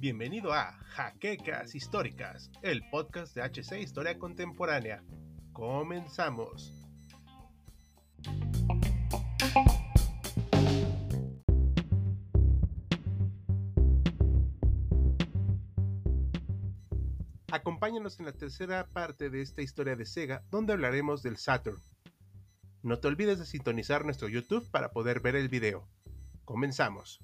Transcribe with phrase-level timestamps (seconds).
[0.00, 5.04] Bienvenido a Jaquecas Históricas, el podcast de HC Historia Contemporánea.
[5.52, 6.72] Comenzamos.
[17.50, 21.80] Acompáñanos en la tercera parte de esta historia de Sega, donde hablaremos del Saturn.
[22.88, 25.86] No te olvides de sintonizar nuestro YouTube para poder ver el video.
[26.46, 27.20] Comenzamos.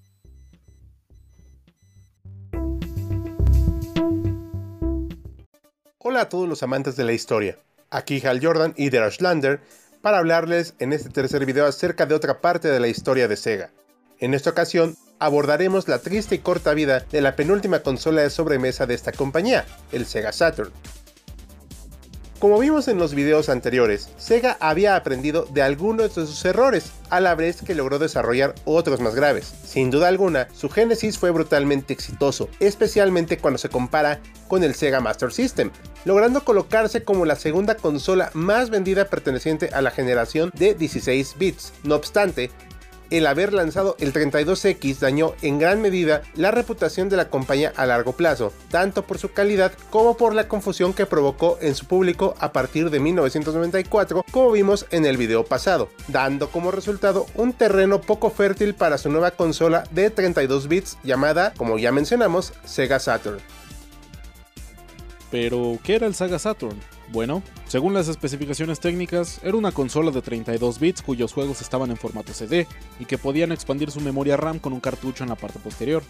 [5.96, 7.56] Hola a todos los amantes de la historia.
[7.88, 9.62] Aquí Hal Jordan y Derash Lander
[10.02, 13.70] para hablarles en este tercer video acerca de otra parte de la historia de Sega.
[14.19, 18.84] En esta ocasión abordaremos la triste y corta vida de la penúltima consola de sobremesa
[18.84, 20.72] de esta compañía, el Sega Saturn.
[22.44, 27.18] Como vimos en los videos anteriores, Sega había aprendido de algunos de sus errores, a
[27.20, 29.50] la vez que logró desarrollar otros más graves.
[29.64, 35.00] Sin duda alguna, su génesis fue brutalmente exitoso, especialmente cuando se compara con el Sega
[35.00, 35.70] Master System,
[36.04, 41.72] logrando colocarse como la segunda consola más vendida perteneciente a la generación de 16 bits.
[41.82, 42.50] No obstante,
[43.10, 47.86] el haber lanzado el 32X dañó en gran medida la reputación de la compañía a
[47.86, 52.34] largo plazo, tanto por su calidad como por la confusión que provocó en su público
[52.38, 58.00] a partir de 1994, como vimos en el video pasado, dando como resultado un terreno
[58.00, 63.38] poco fértil para su nueva consola de 32 bits llamada, como ya mencionamos, Sega Saturn.
[65.30, 66.78] Pero, ¿qué era el Sega Saturn?
[67.12, 71.97] Bueno, según las especificaciones técnicas, era una consola de 32 bits cuyos juegos estaban en
[71.97, 72.66] formato CD
[72.98, 76.02] y que podían expandir su memoria RAM con un cartucho en la parte posterior,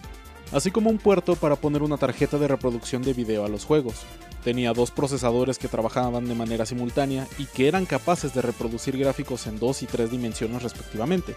[0.53, 4.03] así como un puerto para poner una tarjeta de reproducción de video a los juegos.
[4.45, 9.47] Tenía dos procesadores que trabajaban de manera simultánea y que eran capaces de reproducir gráficos
[9.47, 11.35] en dos y tres dimensiones respectivamente.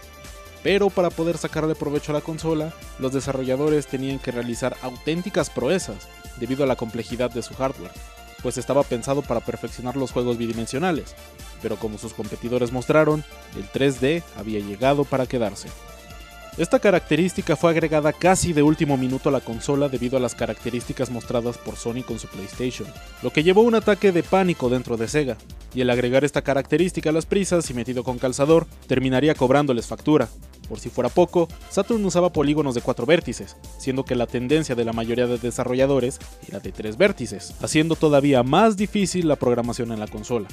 [0.62, 6.08] Pero para poder sacarle provecho a la consola, los desarrolladores tenían que realizar auténticas proezas
[6.38, 11.14] debido a la complejidad de su hardware pues estaba pensado para perfeccionar los juegos bidimensionales,
[11.62, 13.24] pero como sus competidores mostraron,
[13.56, 15.68] el 3D había llegado para quedarse.
[16.58, 21.08] Esta característica fue agregada casi de último minuto a la consola debido a las características
[21.08, 22.88] mostradas por Sony con su PlayStation,
[23.22, 25.36] lo que llevó a un ataque de pánico dentro de Sega,
[25.72, 30.28] y el agregar esta característica a las prisas y metido con calzador terminaría cobrándoles factura.
[30.68, 34.84] Por si fuera poco, Saturn usaba polígonos de 4 vértices, siendo que la tendencia de
[34.84, 40.00] la mayoría de desarrolladores era de 3 vértices, haciendo todavía más difícil la programación en
[40.00, 40.48] la consola.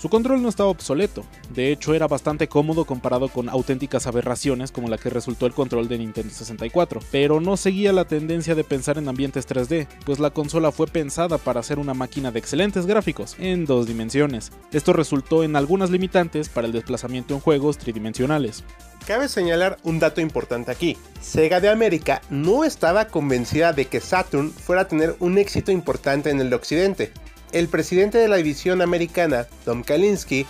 [0.00, 4.88] Su control no estaba obsoleto, de hecho era bastante cómodo comparado con auténticas aberraciones como
[4.88, 8.96] la que resultó el control de Nintendo 64, pero no seguía la tendencia de pensar
[8.96, 13.34] en ambientes 3D, pues la consola fue pensada para ser una máquina de excelentes gráficos
[13.40, 14.52] en dos dimensiones.
[14.70, 18.62] Esto resultó en algunas limitantes para el desplazamiento en juegos tridimensionales.
[19.04, 20.96] Cabe señalar un dato importante aquí.
[21.20, 26.30] Sega de América no estaba convencida de que Saturn fuera a tener un éxito importante
[26.30, 27.10] en el occidente,
[27.52, 30.46] el presidente de la división americana, Tom Kalinske,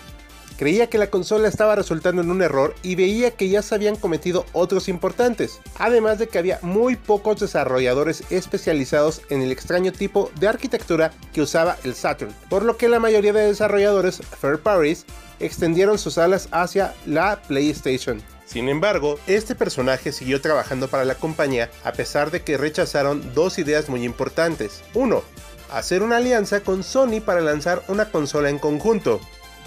[0.58, 3.96] creía que la consola estaba resultando en un error y veía que ya se habían
[3.96, 10.30] cometido otros importantes, además de que había muy pocos desarrolladores especializados en el extraño tipo
[10.40, 15.06] de arquitectura que usaba el Saturn, por lo que la mayoría de desarrolladores third parties
[15.38, 18.20] extendieron sus alas hacia la PlayStation.
[18.44, 23.58] Sin embargo, este personaje siguió trabajando para la compañía a pesar de que rechazaron dos
[23.58, 24.82] ideas muy importantes.
[24.94, 25.22] Uno,
[25.70, 29.20] hacer una alianza con Sony para lanzar una consola en conjunto.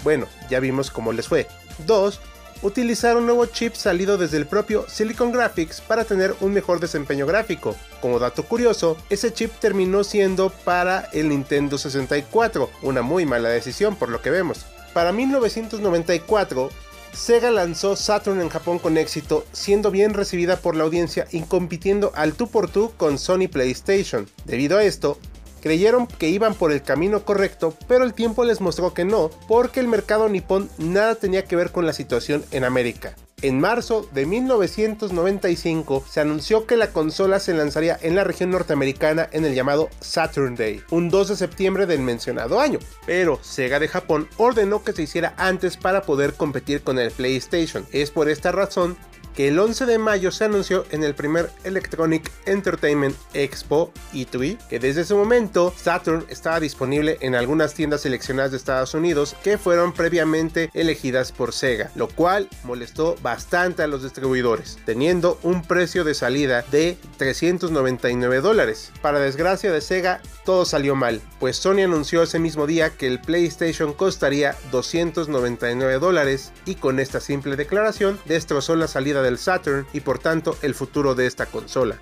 [0.04, 1.46] Bueno, ya vimos cómo les fue.
[1.86, 2.20] 2.
[2.62, 7.26] Utilizar un nuevo chip salido desde el propio Silicon Graphics para tener un mejor desempeño
[7.26, 7.74] gráfico.
[8.00, 13.96] Como dato curioso, ese chip terminó siendo para el Nintendo 64, una muy mala decisión
[13.96, 14.64] por lo que vemos.
[14.94, 16.70] Para 1994,
[17.12, 22.12] Sega lanzó Saturn en Japón con éxito, siendo bien recibida por la audiencia y compitiendo
[22.14, 24.28] al tú por tú con Sony PlayStation.
[24.44, 25.18] Debido a esto,
[25.62, 29.80] creyeron que iban por el camino correcto, pero el tiempo les mostró que no, porque
[29.80, 33.14] el mercado nipón nada tenía que ver con la situación en América.
[33.42, 39.28] En marzo de 1995 se anunció que la consola se lanzaría en la región norteamericana
[39.32, 43.88] en el llamado Saturn Day, un 2 de septiembre del mencionado año, pero Sega de
[43.88, 47.84] Japón ordenó que se hiciera antes para poder competir con el PlayStation.
[47.90, 48.96] Es por esta razón
[49.34, 54.78] que el 11 de mayo se anunció en el primer Electronic Entertainment Expo E3 que
[54.78, 59.92] desde ese momento Saturn estaba disponible en algunas tiendas seleccionadas de Estados Unidos que fueron
[59.92, 66.14] previamente elegidas por Sega, lo cual molestó bastante a los distribuidores, teniendo un precio de
[66.14, 68.90] salida de 399 dólares.
[69.00, 73.20] Para desgracia de Sega, todo salió mal, pues Sony anunció ese mismo día que el
[73.20, 80.00] PlayStation costaría 299 dólares y con esta simple declaración destrozó la salida del Saturn y
[80.00, 81.96] por tanto el futuro de esta consola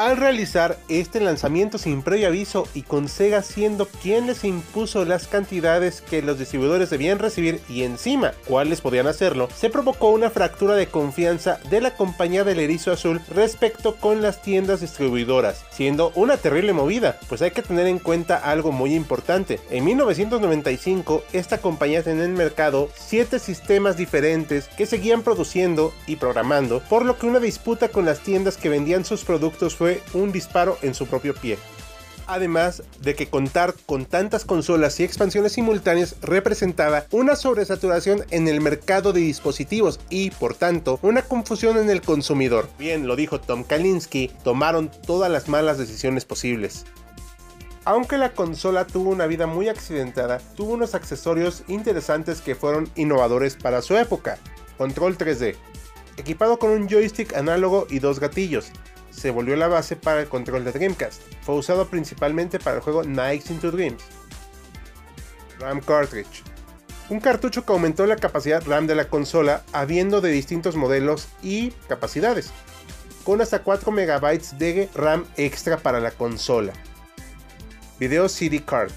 [0.00, 5.26] al realizar este lanzamiento sin previo aviso y con Sega siendo quien les impuso las
[5.26, 10.74] cantidades que los distribuidores debían recibir y encima cuáles podían hacerlo, se provocó una fractura
[10.74, 16.38] de confianza de la compañía del erizo azul respecto con las tiendas distribuidoras, siendo una
[16.38, 19.60] terrible movida, pues hay que tener en cuenta algo muy importante.
[19.68, 26.16] En 1995 esta compañía tenía en el mercado 7 sistemas diferentes que seguían produciendo y
[26.16, 30.32] programando, por lo que una disputa con las tiendas que vendían sus productos fue un
[30.32, 31.58] disparo en su propio pie.
[32.30, 38.60] Además de que contar con tantas consolas y expansiones simultáneas representaba una sobresaturación en el
[38.60, 42.68] mercado de dispositivos y, por tanto, una confusión en el consumidor.
[42.78, 46.84] Bien, lo dijo Tom Kalinske, tomaron todas las malas decisiones posibles.
[47.84, 53.56] Aunque la consola tuvo una vida muy accidentada, tuvo unos accesorios interesantes que fueron innovadores
[53.56, 54.38] para su época.
[54.78, 55.56] Control 3D,
[56.16, 58.70] equipado con un joystick análogo y dos gatillos,
[59.10, 61.20] se volvió la base para el control de Dreamcast.
[61.42, 64.02] Fue usado principalmente para el juego Nights into Dreams.
[65.58, 66.42] RAM Cartridge.
[67.10, 71.70] Un cartucho que aumentó la capacidad RAM de la consola habiendo de distintos modelos y
[71.88, 72.52] capacidades,
[73.24, 76.72] con hasta 4 MB de RAM extra para la consola.
[77.98, 78.92] Video CD Card.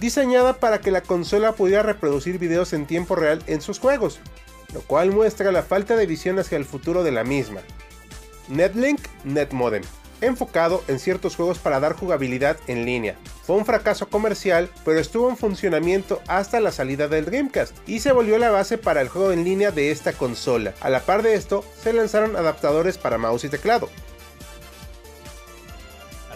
[0.00, 4.18] Diseñada para que la consola pudiera reproducir videos en tiempo real en sus juegos,
[4.74, 7.60] lo cual muestra la falta de visión hacia el futuro de la misma.
[8.50, 9.82] Netlink Netmodem,
[10.20, 13.16] enfocado en ciertos juegos para dar jugabilidad en línea.
[13.44, 18.12] Fue un fracaso comercial, pero estuvo en funcionamiento hasta la salida del Dreamcast y se
[18.12, 20.74] volvió la base para el juego en línea de esta consola.
[20.80, 23.88] A la par de esto, se lanzaron adaptadores para mouse y teclado.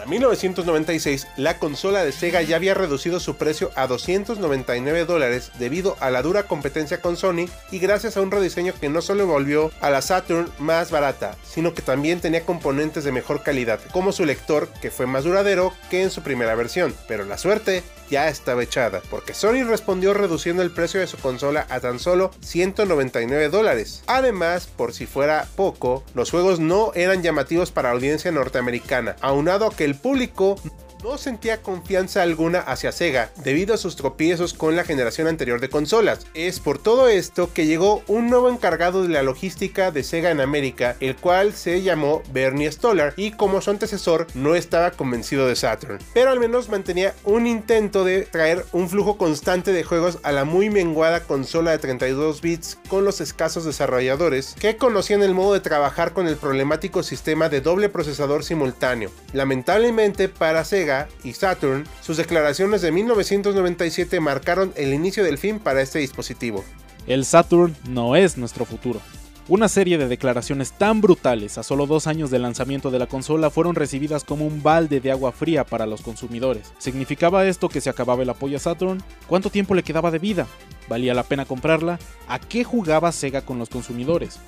[0.07, 6.11] 1996, la consola de Sega ya había reducido su precio a 299 dólares debido a
[6.11, 9.91] la dura competencia con Sony y gracias a un rediseño que no solo volvió a
[9.91, 14.69] la Saturn más barata, sino que también tenía componentes de mejor calidad, como su lector
[14.81, 16.95] que fue más duradero que en su primera versión.
[17.09, 21.67] Pero la suerte ya estaba echada, porque Sony respondió reduciendo el precio de su consola
[21.71, 24.03] a tan solo 199 dólares.
[24.07, 29.67] Además, por si fuera poco, los juegos no eran llamativos para la audiencia norteamericana, aunado
[29.67, 30.57] a que el público
[31.05, 35.69] no sentía confianza alguna hacia Sega debido a sus tropiezos con la generación anterior de
[35.69, 36.27] consolas.
[36.33, 40.41] Es por todo esto que llegó un nuevo encargado de la logística de Sega en
[40.41, 45.57] América, el cual se llamó Bernie Stoller y como su antecesor no estaba convencido de
[45.57, 50.33] Saturn, pero al menos mantenía un intento de traer un flujo constante de juegos a
[50.33, 55.53] la muy menguada consola de 32 bits con los escasos desarrolladores que conocían el modo
[55.53, 59.11] de trabajar con el problemático sistema de doble procesador simultáneo.
[59.35, 65.83] Lamentablemente para Sega y Saturn, sus declaraciones de 1997 marcaron el inicio del fin para
[65.83, 66.65] este dispositivo.
[67.07, 69.01] El Saturn no es nuestro futuro.
[69.47, 73.51] Una serie de declaraciones tan brutales a solo dos años del lanzamiento de la consola
[73.51, 76.73] fueron recibidas como un balde de agua fría para los consumidores.
[76.79, 79.03] ¿Significaba esto que se acababa el apoyo a Saturn?
[79.27, 80.47] ¿Cuánto tiempo le quedaba de vida?
[80.89, 81.99] ¿Valía la pena comprarla?
[82.27, 84.41] ¿A qué jugaba Sega con los consumidores?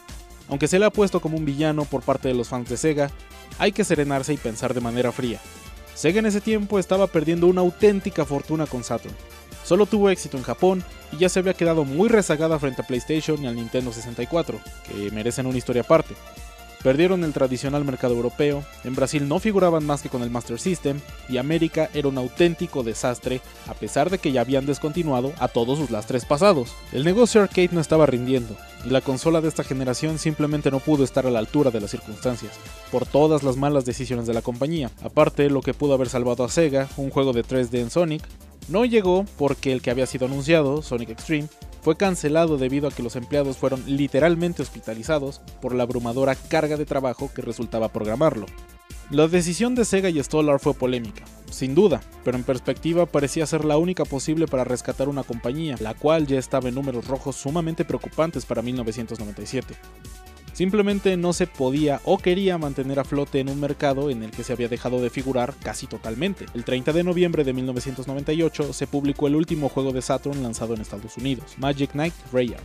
[0.49, 3.11] Aunque se le ha puesto como un villano por parte de los fans de Sega,
[3.59, 5.41] hay que serenarse y pensar de manera fría.
[5.97, 9.15] Sega en ese tiempo estaba perdiendo una auténtica fortuna con Saturn.
[9.65, 13.43] Solo tuvo éxito en Japón y ya se había quedado muy rezagada frente a PlayStation
[13.43, 16.15] y al Nintendo 64, que merecen una historia aparte.
[16.83, 21.01] Perdieron el tradicional mercado europeo, en Brasil no figuraban más que con el Master System
[21.29, 25.79] y América era un auténtico desastre a pesar de que ya habían descontinuado a todos
[25.79, 26.73] sus lastres pasados.
[26.93, 31.03] El negocio arcade no estaba rindiendo y la consola de esta generación simplemente no pudo
[31.03, 32.53] estar a la altura de las circunstancias,
[32.93, 34.91] por todas las malas decisiones de la compañía.
[35.03, 38.23] Aparte, lo que pudo haber salvado a Sega, un juego de 3D en Sonic,
[38.69, 41.49] no llegó porque el que había sido anunciado, Sonic Extreme,
[41.87, 46.85] fue cancelado debido a que los empleados fueron literalmente hospitalizados por la abrumadora carga de
[46.85, 48.47] trabajo que resultaba programarlo.
[49.13, 53.65] La decisión de Sega y Stolar fue polémica, sin duda, pero en perspectiva parecía ser
[53.65, 57.85] la única posible para rescatar una compañía, la cual ya estaba en números rojos sumamente
[57.85, 59.77] preocupantes para 1997.
[60.57, 64.43] Simplemente no se podía o quería mantener a flote en un mercado en el que
[64.43, 66.47] se había dejado de figurar casi totalmente.
[66.55, 70.81] El 30 de noviembre de 1998 se publicó el último juego de Saturn lanzado en
[70.81, 72.65] Estados Unidos, Magic Knight Rayard.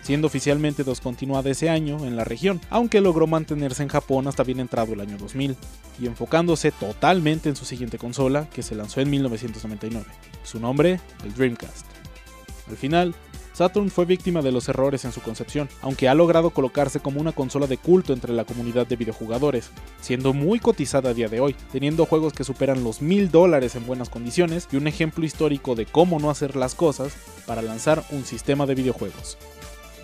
[0.00, 4.60] siendo oficialmente descontinuada ese año en la región, aunque logró mantenerse en Japón hasta bien
[4.60, 5.54] entrado el año 2000,
[6.00, 10.06] y enfocándose totalmente en su siguiente consola, que se lanzó en 1999.
[10.44, 11.84] Su nombre, el Dreamcast.
[12.70, 13.14] Al final,
[13.58, 17.32] Saturn fue víctima de los errores en su concepción, aunque ha logrado colocarse como una
[17.32, 21.56] consola de culto entre la comunidad de videojugadores, siendo muy cotizada a día de hoy,
[21.72, 25.86] teniendo juegos que superan los mil dólares en buenas condiciones y un ejemplo histórico de
[25.86, 27.16] cómo no hacer las cosas
[27.48, 29.36] para lanzar un sistema de videojuegos.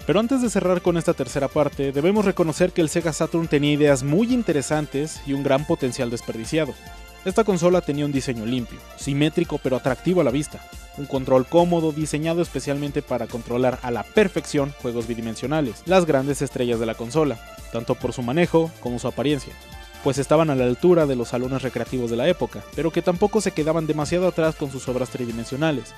[0.04, 3.72] Pero antes de cerrar con esta tercera parte, debemos reconocer que el Sega Saturn tenía
[3.72, 6.74] ideas muy interesantes y un gran potencial desperdiciado.
[7.24, 10.60] Esta consola tenía un diseño limpio, simétrico pero atractivo a la vista,
[10.98, 16.78] un control cómodo diseñado especialmente para controlar a la perfección juegos bidimensionales, las grandes estrellas
[16.78, 17.38] de la consola,
[17.72, 19.54] tanto por su manejo como su apariencia,
[20.02, 23.40] pues estaban a la altura de los salones recreativos de la época, pero que tampoco
[23.40, 25.94] se quedaban demasiado atrás con sus obras tridimensionales,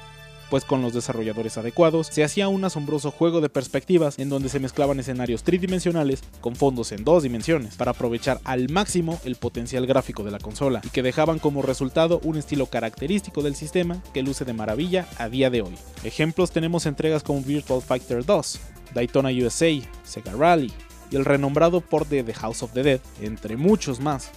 [0.50, 4.60] pues con los desarrolladores adecuados se hacía un asombroso juego de perspectivas en donde se
[4.60, 10.22] mezclaban escenarios tridimensionales con fondos en dos dimensiones para aprovechar al máximo el potencial gráfico
[10.22, 14.44] de la consola y que dejaban como resultado un estilo característico del sistema que luce
[14.44, 15.74] de maravilla a día de hoy.
[16.04, 18.60] Ejemplos tenemos entregas como Virtual Fighter 2,
[18.94, 19.70] Daytona USA,
[20.04, 20.72] Sega Rally
[21.10, 24.30] y el renombrado port de The House of the Dead, entre muchos más.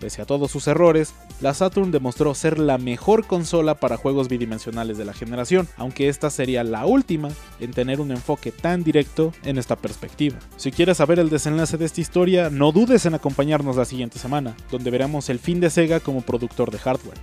[0.00, 4.96] Pese a todos sus errores, la Saturn demostró ser la mejor consola para juegos bidimensionales
[4.96, 7.28] de la generación, aunque esta sería la última
[7.60, 10.38] en tener un enfoque tan directo en esta perspectiva.
[10.56, 14.56] Si quieres saber el desenlace de esta historia, no dudes en acompañarnos la siguiente semana,
[14.70, 17.18] donde veremos el fin de Sega como productor de hardware.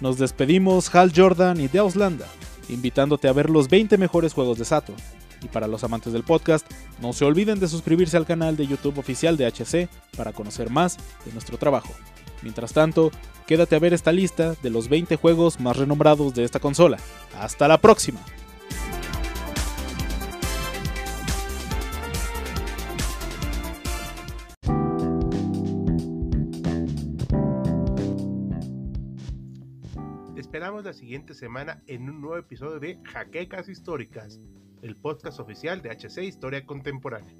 [0.00, 2.26] Nos despedimos Hal Jordan y Deus Landa,
[2.68, 5.00] invitándote a ver los 20 mejores juegos de Saturn.
[5.42, 6.66] Y para los amantes del podcast,
[7.00, 10.96] no se olviden de suscribirse al canal de YouTube oficial de HC para conocer más
[11.24, 11.92] de nuestro trabajo.
[12.46, 13.10] Mientras tanto,
[13.48, 16.96] quédate a ver esta lista de los 20 juegos más renombrados de esta consola.
[17.40, 18.20] ¡Hasta la próxima!
[30.36, 34.40] esperamos la siguiente semana en un nuevo episodio de Jaquecas Históricas,
[34.82, 37.34] el podcast oficial de HC Historia Contemporánea.